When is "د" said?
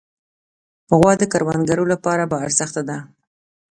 1.17-1.23